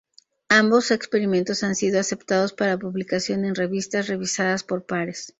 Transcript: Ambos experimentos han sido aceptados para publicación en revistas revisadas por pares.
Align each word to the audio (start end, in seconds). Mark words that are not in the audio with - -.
Ambos 0.49 0.89
experimentos 0.89 1.61
han 1.61 1.75
sido 1.75 1.99
aceptados 1.99 2.53
para 2.53 2.75
publicación 2.79 3.45
en 3.45 3.53
revistas 3.53 4.07
revisadas 4.07 4.63
por 4.63 4.87
pares. 4.87 5.29